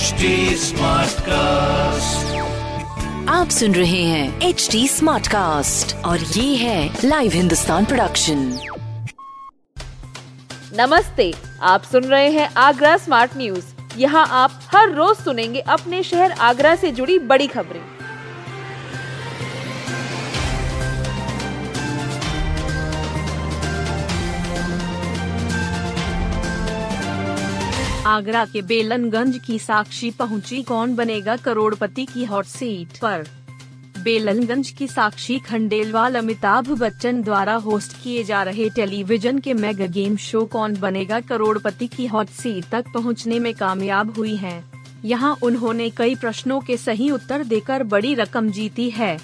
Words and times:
HD 0.00 0.28
cast 1.22 2.36
आप 3.28 3.48
सुन 3.48 3.74
रहे 3.74 4.02
हैं 4.02 4.48
एच 4.48 4.68
डी 4.72 4.86
स्मार्ट 4.88 5.26
कास्ट 5.26 5.94
और 6.04 6.18
ये 6.18 6.54
है 6.56 6.98
लाइव 7.04 7.32
हिंदुस्तान 7.32 7.84
प्रोडक्शन 7.84 8.38
नमस्ते 10.78 11.32
आप 11.62 11.82
सुन 11.82 12.04
रहे 12.04 12.30
हैं 12.30 12.48
आगरा 12.58 12.96
स्मार्ट 12.96 13.36
न्यूज़ 13.36 13.66
यहाँ 13.98 14.26
आप 14.30 14.60
हर 14.74 14.92
रोज 14.92 15.16
सुनेंगे 15.16 15.60
अपने 15.60 16.02
शहर 16.02 16.32
आगरा 16.48 16.74
से 16.76 16.92
जुड़ी 16.92 17.18
बड़ी 17.18 17.46
खबरें। 17.46 17.99
आगरा 28.06 28.44
के 28.44 28.62
बेलनगंज 28.62 29.38
की 29.38 29.58
साक्षी 29.58 30.10
पहुँची 30.10 30.62
कौन 30.62 30.94
बनेगा 30.94 31.36
करोड़पति 31.36 32.04
की 32.04 32.24
हॉट 32.24 32.44
सीट 32.44 32.88
पर? 32.88 33.26
बेलनगंज 34.02 34.70
की 34.70 34.86
साक्षी 34.86 35.38
खंडेलवाल 35.38 36.14
अमिताभ 36.14 36.68
बच्चन 36.68 37.22
द्वारा 37.22 37.54
होस्ट 37.54 38.02
किए 38.02 38.24
जा 38.24 38.42
रहे 38.42 38.68
टेलीविज़न 38.68 39.38
के 39.38 39.54
मेगा 39.54 39.86
गेम 39.86 40.16
शो 40.16 40.44
कौन 40.44 40.76
बनेगा 40.76 41.20
करोड़पति 41.20 41.86
की 41.86 42.06
हॉट 42.06 42.26
सीट 42.26 42.64
तक 42.72 42.84
पहुँचने 42.94 43.38
में 43.38 43.54
कामयाब 43.54 44.16
हुई 44.16 44.36
हैं। 44.36 44.72
यहाँ 45.04 45.36
उन्होंने 45.42 45.90
कई 45.90 46.14
प्रश्नों 46.14 46.60
के 46.60 46.76
सही 46.76 47.10
उत्तर 47.10 47.44
देकर 47.44 47.82
बड़ी 47.82 48.14
रकम 48.14 48.50
जीती 48.50 48.90
है। 48.90 49.18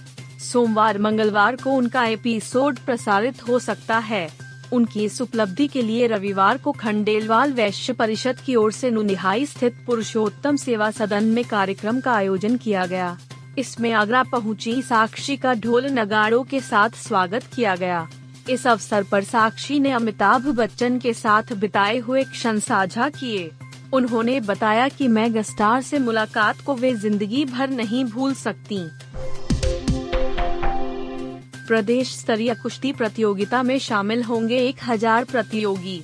सोमवार 0.53 0.99
मंगलवार 0.99 1.57
को 1.57 1.71
उनका 1.71 2.05
एपिसोड 2.05 2.79
प्रसारित 2.79 3.49
हो 3.49 3.59
सकता 3.59 3.99
है। 3.99 4.46
उनकी 4.73 5.05
इस 5.05 5.21
उपलब्धि 5.23 5.67
के 5.69 5.83
लिए 5.83 6.07
रविवार 6.07 6.57
को 6.57 6.73
खंडेलवाल 6.73 7.53
वैश्य 7.53 7.93
परिषद 7.93 8.41
की 8.41 8.55
ओर 8.55 8.73
से 8.73 8.91
नुनिहाई 8.91 9.47
स्थित 9.47 9.77
पुरुषोत्तम 9.87 10.57
सेवा 10.57 10.91
सदन 10.91 11.25
में 11.25 11.45
कार्यक्रम 11.45 12.01
का 12.01 12.13
आयोजन 12.13 12.57
किया 12.57 12.87
गया। 12.87 13.17
इसमें 13.59 13.93
आगरा 13.93 14.23
पहुँची 14.23 14.81
साक्षी 14.83 15.37
का 15.37 15.55
ढोल 15.55 15.87
नगाड़ों 15.89 16.43
के 16.45 16.61
साथ 16.61 16.97
स्वागत 16.99 17.45
किया 17.55 17.77
गया। 17.77 18.07
इस 18.51 18.67
अवसर 18.67 19.03
पर 19.03 19.25
साक्षी 19.25 19.79
ने 19.81 19.91
अमिताभ 19.91 20.47
बच्चन 20.49 20.99
के 20.99 21.13
साथ 21.13 21.53
बिताए 21.53 21.99
हुए 21.99 22.25
क्षण 22.25 22.59
साझा 22.59 23.09
किए। 23.09 23.51
उन्होंने 23.93 24.41
बताया 24.41 24.89
कि 24.89 25.09
मेगा 25.09 25.43
स्टार 25.43 25.83
से 25.83 25.99
मुलाकात 25.99 26.61
को 26.61 26.75
वे 26.75 26.95
ज़िंदगी 26.95 27.45
भर 27.45 27.71
नहीं 27.71 28.05
भूल 28.05 28.35
सकती। 28.35 28.79
प्रदेश 31.67 32.11
स्तरीय 32.17 32.55
कुश्ती 32.55 32.93
प्रतियोगिता 32.93 33.63
में 33.63 33.79
शामिल 33.79 34.23
होंगे 34.23 34.59
एक 34.59 34.77
हज़ार 34.87 35.25
प्रतियोगी। 35.25 36.03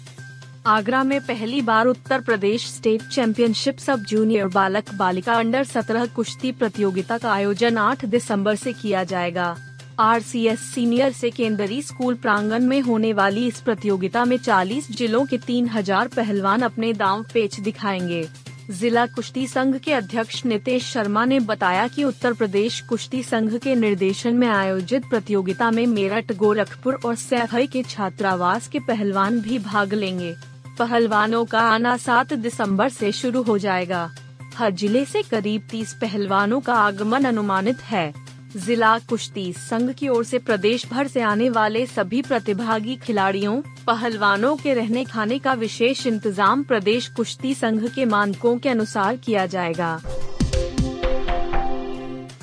आगरा 0.66 1.02
में 1.04 1.20
पहली 1.20 1.60
बार 1.62 1.86
Uttar 1.86 2.20
Pradesh 2.20 2.66
state 2.66 3.02
championship 3.02 3.78
sub 3.78 4.04
junior 4.04 4.46
बालक 4.46 4.94
बालिका 4.94 5.34
अंडर 5.34 5.64
17 5.64 6.06
कुश्ती 6.06 6.52
प्रतियोगिता 6.52 7.18
का 7.18 7.32
आयोजन 7.32 7.78
8 7.78 8.04
दिसंबर 8.04 8.56
से 8.56 8.72
किया 8.72 9.04
जाएगा। 9.04 9.56
आरसीएस 10.00 10.60
सीनियर 10.74 11.12
सेकेंडरी 11.12 11.82
स्कूल 11.82 12.14
प्रांगण 12.14 12.64
में 12.64 12.80
होने 12.80 13.12
वाली 13.12 13.46
इस 13.46 13.60
प्रतियोगिता 13.60 14.24
में 14.24 14.36
40 14.36 14.90
जिलों 14.90 15.24
के 15.26 15.38
3000 15.38 16.08
पहलवान 16.08 16.62
अपने 16.62 16.92
दांव 16.92 17.24
पेच 17.34 17.60
दिखाएँगे। 17.60 18.28
जिला 18.70 19.06
कुश्ती 19.06 19.46
संघ 19.46 19.76
के 19.76 19.92
अध्यक्ष 19.92 20.44
नितेश 20.46 20.84
शर्मा 20.92 21.24
ने 21.24 21.40
बताया 21.40 21.88
कि 21.88 22.04
उत्तर 22.04 22.32
प्रदेश 22.32 22.80
कुश्ती 22.80 23.22
संघ 23.22 23.56
के 23.58 23.74
निर्देशन 23.74 24.34
में 24.34 24.48
आयोजित 24.48 25.02
प्रतियोगिता 25.10 25.70
में 25.70 25.86
मेरठ, 25.86 26.32
गोरखपुर 26.32 26.98
और 27.06 27.14
सैफई 27.14 27.66
के 27.66 27.82
छात्रावास 27.82 28.68
के 28.68 28.78
पहलवान 28.78 29.40
भी 29.40 29.58
भाग 29.58 29.94
लेंगे। 29.94 30.34
पहलवानों 30.78 31.44
का 31.44 31.60
आना 31.60 31.96
सात 31.96 32.32
दिसंबर 32.32 32.88
से 32.88 33.12
शुरू 33.12 33.42
हो 33.42 33.58
जाएगा। 33.58 34.10
हर 34.56 34.70
ज़िले 34.70 35.04
से 35.04 35.22
करीब 35.22 35.62
तीस 35.70 35.94
पहलवानों 36.00 36.60
का 36.60 36.74
आगमन 36.74 37.24
अनुमानित 37.24 37.80
है। 37.80 38.21
जिला 38.56 38.96
कुश्ती 38.98 39.52
संघ 39.52 39.90
की 39.90 40.08
ओर 40.08 40.24
से 40.24 40.38
प्रदेश 40.38 40.86
भर 40.86 41.06
से 41.08 41.20
आने 41.22 41.48
वाले 41.50 41.84
सभी 41.86 42.20
प्रतिभागी 42.22 42.96
खिलाड़ियों, 42.96 43.60
पहलवानों 43.86 44.56
के 44.56 44.74
रहने 44.74 45.04
खाने 45.04 45.38
का 45.38 45.52
विशेष 45.52 46.06
इंतज़ाम 46.06 46.62
प्रदेश 46.62 47.08
कुश्ती 47.08 47.54
संघ 47.54 47.88
के 47.88 48.04
मानकों 48.04 48.56
के 48.58 48.68
अनुसार 48.68 49.16
किया 49.16 49.46
जाएगा। 49.46 50.00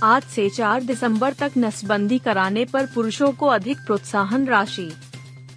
आज 0.03 0.23
से 0.25 0.50
4 0.50 0.83
दिसंबर 0.83 1.33
तक 1.33 1.51
नसबंदी 1.57 2.19
कराने 2.19 2.66
पर 2.66 2.85
पुरुषों 2.85 3.31
को 3.31 3.47
अधिक 3.47 3.78
प्रोत्साहन 3.85 4.47
राशि। 4.47 4.91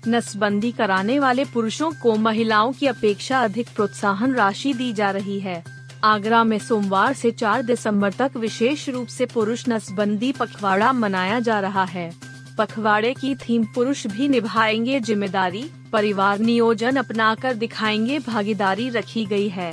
नसबंदी 0.09 0.73
कराने 0.73 1.19
वाले 1.19 1.45
पुरुषों 1.45 1.91
को 1.93 2.17
महिलाओं 2.17 2.73
की 2.73 2.87
अपेक्षा 2.87 3.41
अधिक 3.41 3.69
प्रोत्साहन 3.77 4.35
राशि 4.35 4.73
दी 4.75 4.93
जा 4.93 5.11
रही 5.11 5.39
है। 5.41 5.63
आगरा 6.05 6.45
में 6.45 6.59
सोमवार 6.59 7.13
से 7.15 7.31
4 7.31 7.63
दिसंबर 7.63 8.13
तक 8.13 8.31
विशेष 8.37 8.89
रूप 8.89 9.09
से 9.09 9.27
पुरुष 9.27 9.65
नसबंदी 9.69 10.33
पखवाड़ा 10.33 10.93
मनाया 10.93 11.41
जा 11.41 11.61
रहा 11.61 11.85
है। 11.85 12.13
पखवाड़े 12.59 13.15
की 13.15 13.35
थीम 13.35 13.65
पुरुष 13.65 14.07
भी 14.07 14.29
निभाएँगे 14.29 15.01
ज़िम्मेदारी, 15.01 15.71
परिवार 15.93 16.39
नियोजन 16.39 16.97
अपनाकर 16.97 17.55
दिखाएँगे 17.55 18.19
भागीदारी 18.19 18.89
रखी 18.89 19.25
गई 19.27 19.49
है। 19.49 19.73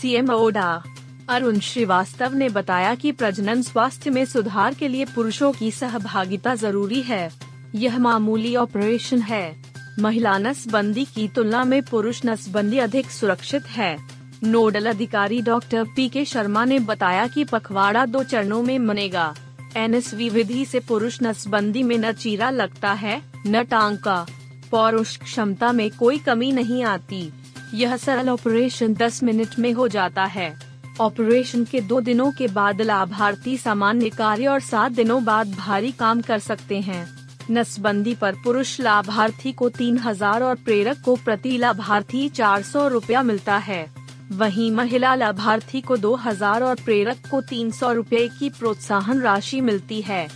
सीएम 0.00 0.30
ओडा, 0.30 0.82
अरुण 1.28 1.58
श्रीवास्तव 1.58 2.34
ने 2.34 2.48
बताया 2.48 2.94
कि 2.94 3.12
प्रजनन 3.12 3.62
स्वास्थ्य 3.62 4.10
में 4.10 4.24
सुधार 4.24 4.74
के 4.74 4.88
लिए 4.88 5.04
पुरुषों 5.04 5.52
की 5.52 5.70
सहभागिता 5.70 6.54
ज़रूरी 6.54 7.02
है। 7.02 7.30
यह 7.74 7.98
मामूली 7.98 8.56
ऑपरेशन 8.56 9.22
है। 9.22 9.56
महिला 9.98 10.38
नसबंदी 10.38 11.04
की 11.04 11.28
तुलना 11.28 11.64
में 11.64 11.82
पुरुष 11.82 12.20
नसबंदी 12.26 12.78
अधिक 12.78 13.10
सुरक्षित 13.10 13.66
है। 13.66 14.13
नोडल 14.44 14.86
अधिकारी 14.86 15.40
डॉक्टर 15.42 15.84
पी 15.96 16.08
के 16.08 16.24
शर्मा 16.24 16.64
ने 16.64 16.78
बताया 16.78 17.26
कि 17.26 17.44
पखवाड़ा 17.44 18.04
दो 18.06 18.22
चरणों 18.22 18.62
में 18.62 18.78
मनेगा। 18.78 19.34
एनएसवी 19.76 20.28
विधि 20.28 20.64
से 20.64 20.80
पुरुष 20.80 21.18
नसबंदी 21.22 21.82
में 21.82 21.96
न 21.98 22.12
चीरा 22.12 22.50
लगता 22.50 22.92
है, 22.92 23.20
न 23.46 23.62
टांग 23.62 23.98
का 23.98 24.26
पौरुष 24.70 25.16
क्षमता 25.16 25.72
में 25.72 25.90
कोई 25.90 26.18
कमी 26.18 26.52
नहीं 26.52 26.84
आती। 26.84 27.32
यह 27.74 27.96
सरल 27.96 28.28
ऑपरेशन 28.28 28.94
10 28.94 29.22
मिनट 29.22 29.58
में 29.58 29.72
हो 29.72 29.88
जाता 29.88 30.24
है। 30.24 30.52
ऑपरेशन 31.00 31.64
के 31.64 31.80
दो 31.80 32.00
दिनों 32.00 32.30
के 32.32 32.48
बाद 32.48 32.80
लाभार्थी 32.80 33.56
सामान्य 33.58 34.10
कार्य 34.10 34.46
और 34.46 34.60
सात 34.60 34.92
दिनों 34.92 35.24
बाद 35.24 35.54
भारी 35.54 35.92
काम 35.92 36.20
कर 36.20 36.38
सकते 36.38 36.80
हैं। 36.80 37.06
नसबंदी 37.50 38.14
पर 38.14 38.34
पुरुष 38.34 38.78
लाभार्थी 38.80 39.52
को 39.52 39.68
तीन 39.68 39.98
हज़ार 39.98 40.42
और 40.42 40.54
प्रेरक 40.54 41.02
को 41.04 41.16
प्रति 41.16 41.58
लाभार्थी 41.58 42.28
चार 42.28 42.62
सौ 42.62 42.88
रूपया 42.88 43.22
मिलता 43.22 43.56
है। 43.56 44.03
वहीं 44.32 44.70
महिला 44.70 45.14
लाभार्थी 45.14 45.80
को 45.80 45.96
2000 45.96 46.62
और 46.62 46.74
प्रेरक 46.74 47.16
को 47.30 47.40
तीन 47.40 47.70
सौ 47.70 47.92
रूपए 47.92 48.28
की 48.28 48.50
प्रोत्साहन 48.50 49.20
राशि 49.20 49.60
मिलती 49.60 50.00
है। 50.02 50.28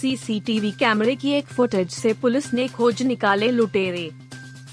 सीसीटीवी 0.00 0.70
कैमरे 0.70 1.16
की 1.16 1.30
एक 1.30 1.46
फुटेज 1.46 1.90
से 1.90 2.12
पुलिस 2.12 2.54
ने 2.54 2.68
खोज 2.68 3.02
निकाले 3.02 3.50
लुटेरे। 3.50 4.10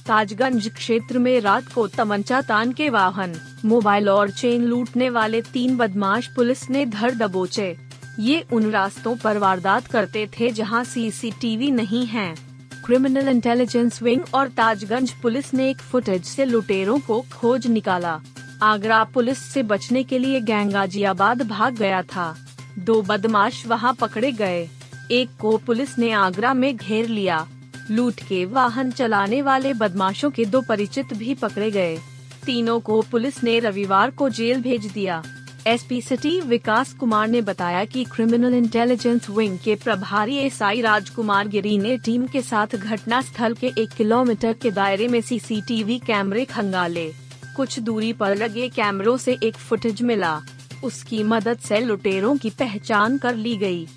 ताजगंज 0.07 0.69
क्षेत्र 0.69 1.19
में 1.19 1.39
रात 1.41 1.67
को 1.67 1.87
तमंचा 1.87 2.41
तान 2.41 2.71
के 2.71 2.89
वाहन, 2.89 3.35
मोबाइल 3.65 4.09
और 4.09 4.29
चेन 4.29 4.63
लूटने 4.63 5.09
वाले 5.09 5.41
तीन 5.41 5.77
बदमाश 5.77 6.27
पुलिस 6.27 6.69
ने 6.69 6.85
धर 6.85 7.11
दबोचे। 7.11 7.77
ये 8.19 8.45
उन 8.53 8.71
रास्तों 8.71 9.15
पर 9.15 9.37
वारदात 9.37 9.87
करते 9.87 10.27
थे 10.27 10.49
जहाँ 10.49 10.83
सीसीटीवी 10.83 11.71
नहीं 11.71 12.05
है। 12.05 12.52
क्रिमिनल 12.85 13.27
इंटेलिजेंस 13.29 14.01
विंग 14.01 14.21
और 14.33 14.47
ताजगंज 14.47 15.11
पुलिस 15.11 15.53
ने 15.53 15.69
एक 15.69 15.81
फुटेज 15.81 16.23
से 16.25 16.45
लुटेरों 16.45 16.99
को 16.99 17.25
खोज 17.33 17.67
निकाला। 17.67 18.19
आगरा 18.61 19.03
पुलिस 19.03 19.37
से 19.37 19.63
बचने 19.63 20.03
के 20.03 20.19
लिए 20.19 20.41
गैंग 20.41 20.71
गाजियाबाद 20.71 21.41
भाग 21.41 21.75
गया 21.75 22.01
था। 22.03 22.35
दो 22.79 23.01
बदमाश 23.01 23.65
वहाँ 23.67 23.93
पकड़े 23.93 24.31
गए। 24.31 24.69
एक 25.11 25.29
को 25.39 25.57
पुलिस 25.57 25.97
ने 25.99 26.11
आगरा 26.11 26.53
में 26.53 26.75
घेर 26.77 27.07
लिया। 27.07 27.47
लूट 27.91 28.13
के 28.13 28.45
वाहन 28.45 28.91
चलाने 28.91 29.41
वाले 29.41 29.73
बदमाशों 29.73 30.31
के 30.31 30.45
दो 30.45 30.61
परिचित 30.61 31.13
भी 31.13 31.33
पकड़े 31.33 31.71
गए। 31.71 31.97
तीनों 32.45 32.79
को 32.79 33.01
पुलिस 33.01 33.43
ने 33.43 33.59
रविवार 33.59 34.11
को 34.11 34.29
जेल 34.29 34.61
भेज 34.61 34.85
दिया। 34.85 35.23
एसपी 35.67 36.01
सिटी 36.01 36.39
विकास 36.41 36.91
कुमार 36.93 37.27
ने 37.27 37.41
बताया 37.41 37.83
कि 37.85 38.03
क्रिमिनल 38.03 38.53
इंटेलिजेंस 38.53 39.29
विंग 39.29 39.57
के 39.59 39.75
प्रभारी 39.75 40.35
एसआई 40.37 40.81
राजकुमार 40.81 41.47
गिरी 41.47 41.77
ने 41.77 41.97
टीम 41.97 42.25
के 42.27 42.41
साथ 42.41 42.75
घटना 42.75 43.21
स्थल 43.21 43.53
के 43.53 43.67
एक 43.77 43.89
किलोमीटर 43.89 44.53
के 44.53 44.71
दायरे 44.71 45.07
में 45.07 45.21
सीसीटीवी 45.21 45.99
कैमरे 45.99 46.45
खंगाले। 46.45 47.07
कुछ 47.55 47.79
दूरी 47.79 48.11
पर 48.13 48.35
लगे 48.35 48.69
कैमरों 48.69 49.17
से 49.17 49.37
एक 49.43 49.55
फुटेज 49.55 50.01
मिला। 50.01 50.41
उसकी 50.83 51.23
मदद 51.23 51.57
से 51.57 51.79
लुटेरों 51.79 52.37
की 52.37 52.49
पहचान 52.49 53.17
कर 53.17 53.35
ली 53.35 53.57
गई। 53.57 53.87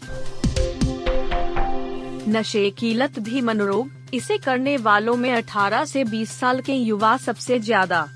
नशे 2.29 2.71
की 2.71 2.95
लत 2.95 3.19
भी 3.19 3.41
मनोरोग। 3.41 4.15
इसे 4.15 4.39
करने 4.39 4.77
वालों 4.77 5.17
में 5.17 5.33
18 5.33 5.85
से 5.85 6.05
20 6.05 6.31
साल 6.31 6.61
के 6.61 6.75
युवा 6.75 7.17
सबसे 7.17 7.59
ज़्यादा। 7.59 8.09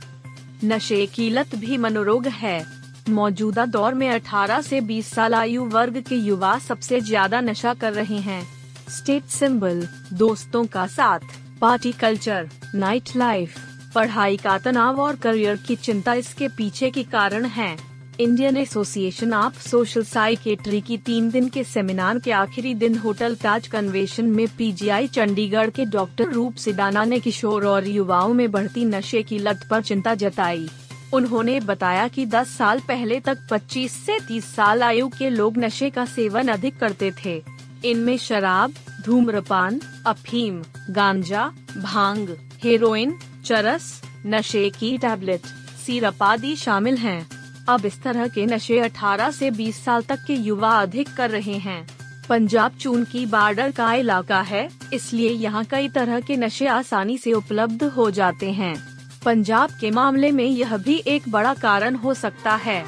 नशे 0.64 1.06
की 1.06 1.30
लत 1.30 1.54
भी 1.54 1.76
मनोरोग 1.76 2.26
है। 2.26 2.79
मौजूदा 3.08 3.64
दौर 3.66 3.94
में 3.94 4.08
18 4.10 4.62
से 4.62 4.80
20 4.82 5.06
साल 5.14 5.34
आयु 5.34 5.64
वर्ग 5.70 6.00
के 6.08 6.16
युवा 6.16 6.58
सबसे 6.58 7.00
ज़्यादा 7.00 7.40
नशा 7.40 7.74
कर 7.74 7.92
रहे 7.92 8.18
हैं 8.20 8.42
स्टेट 8.90 9.24
सिंबल 9.30 9.86
दोस्तों 10.18 10.64
का 10.66 10.86
साथ 10.86 11.20
पार्टी 11.60 11.92
कल्चर 12.00 12.48
नाइट 12.74 13.16
लाइफ 13.16 13.58
पढ़ाई 13.94 14.36
का 14.36 14.56
तनाव 14.58 15.00
और 15.00 15.16
करियर 15.22 15.56
की 15.66 15.76
चिंता 15.76 16.14
इसके 16.14 16.48
पीछे 16.48 16.90
के 16.90 17.02
कारण 17.12 17.44
हैं। 17.44 17.76
Indian 18.20 18.56
Association 18.56 19.32
of 19.34 19.60
social 19.68 20.02
psychiatry 20.04 20.80
की 20.80 20.96
तीन 20.98 21.30
दिन 21.30 21.48
के 21.48 21.64
सेमिनार 21.64 22.18
के 22.18 22.32
आखिरी 22.32 22.74
दिन 22.74 22.96
होटल 22.98 23.34
ताज 23.42 23.66
कन्वेशन 23.66 24.26
में 24.30 24.46
पीजीआई 24.58 25.06
चंडीगढ़ 25.08 25.70
के 25.70 25.84
डॉक्टर 25.94 26.30
रूप 26.32 26.56
सिडाना 26.56 27.04
ने 27.04 27.20
किशोर 27.20 27.66
और 27.66 27.88
युवाओं 27.88 28.34
में 28.34 28.50
बढ़ती 28.50 28.84
नशे 28.84 29.22
की 29.22 29.38
लत 29.38 29.66
पर 29.70 29.82
चिंता 29.82 30.14
जताई 30.14 30.68
उन्होंने 31.14 31.60
बताया 31.60 32.08
कि 32.08 32.26
10 32.26 32.48
साल 32.58 32.80
पहले 32.80 33.20
तक 33.20 33.38
25 33.50 33.92
से 34.06 34.18
30 34.20 34.44
साल 34.44 34.82
आयु 34.82 35.08
के 35.08 35.30
लोग 35.30 35.58
नशे 35.58 35.90
का 35.90 36.04
सेवन 36.04 36.48
अधिक 36.48 36.78
करते 36.78 37.12
थे। 37.24 37.42
इनमें 37.84 38.18
शराब, 38.18 38.74
धूम्रपान, 39.04 39.80
अफीम, 40.06 40.62
गांजा, 40.90 41.52
भाँग, 41.76 42.36
हेरोइन, 42.64 43.18
चरस, 43.44 44.02
नशे 44.26 44.70
की 44.70 44.98
टैबलेट, 44.98 45.46
सिरप 45.86 46.22
आदि 46.22 46.56
शामिल 46.56 46.96
हैं। 46.96 47.30
अब 47.68 47.86
इस 47.86 48.02
तरह 48.02 48.28
के 48.28 48.46
नशे 48.46 48.78
18 48.80 49.30
से 49.30 49.50
20 49.50 49.84
साल 49.84 50.02
तक 50.02 50.18
के 50.26 50.34
युवा 50.34 50.70
अधिक 50.70 51.08
कर 51.16 51.30
रहे 51.30 51.58
हैं। 51.58 51.86
पंजाब 52.28 52.72
चून 52.72 53.04
की 53.04 53.26
बार्डर 53.26 53.70
का 53.70 53.94
इलाका 53.94 54.40
है, 54.40 54.68
इसलिए 54.92 55.30
यहाँ 55.30 55.64
कई 55.64 55.88
तरह 55.88 56.20
के 56.20 56.36
नशे 56.36 56.66
आसानी 56.66 57.18
से 57.18 57.32
उपलब्ध 57.32 57.84
हो 57.84 58.10
जाते 58.10 58.50
हैं। 58.50 58.89
पंजाब 59.24 59.70
के 59.80 59.90
मामले 59.90 60.30
में 60.30 60.44
यह 60.44 60.76
भी 60.76 60.94
एक 61.06 61.22
बड़ा 61.28 61.54
कारण 61.54 61.94
हो 61.94 62.14
सकता 62.14 62.54
है। 62.54 62.84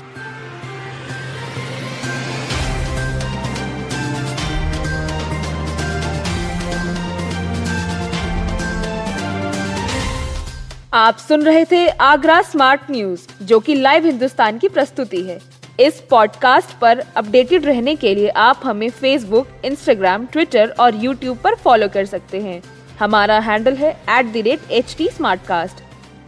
आप 10.94 11.16
सुन 11.16 11.42
रहे 11.42 11.64
थे 11.64 11.88
आगरा 11.88 12.40
स्मार्ट 12.42 12.80
न्यूज़, 12.90 13.44
जो 13.44 13.60
कि 13.60 13.74
लाइव 13.74 14.04
हिंदुस्तान 14.04 14.58
की 14.58 14.68
प्रस्तुति 14.68 15.22
है। 15.22 15.38
इस 15.80 16.00
पॉडकास्ट 16.10 16.78
पर 16.78 16.98
अपडेटेड 17.16 17.66
रहने 17.66 17.94
के 17.96 18.14
लिए 18.14 18.28
आप 18.28 18.60
हमें 18.64 18.90
फेसबुक 18.90 19.48
इंस्टाग्राम 19.64 20.26
ट्विटर 20.26 20.74
और 20.80 20.94
यूट्यूब 20.94 21.38
पर 21.38 21.54
फॉलो 21.54 21.88
कर 21.88 22.04
सकते 22.04 22.40
हैं। 22.40 22.62
हमारा 23.00 23.38
हैंडल 23.38 23.74
है 23.74 23.90
at 24.10 24.32
the 24.32 24.36
rate 24.36 24.70
H 24.70 24.94
T 24.98 25.08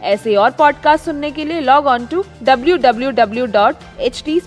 ऐसे 0.03 0.35
और 0.35 0.51
पॉडकास्ट 0.51 1.05
सुनने 1.05 1.31
के 1.31 1.45
लिए 1.45 1.59
log 1.59 1.85
on 1.85 2.05
to 2.05 2.23
W 2.43 2.77
W 2.77 3.11
W 3.11 3.45
dot 3.45 3.75
H 3.99 4.23
T 4.25 4.39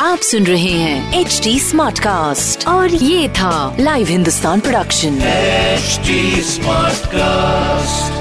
आप 0.00 0.18
सुन 0.18 0.46
रहे 0.46 0.70
हैं 0.70 1.20
एच 1.20 1.40
टी 1.44 1.58
और 2.66 2.94
ये 2.94 3.28
था 3.28 3.76
live 3.80 4.06
Hindustan 4.06 4.60
production 4.60 5.18
smart 6.42 7.06
cast 7.06 8.19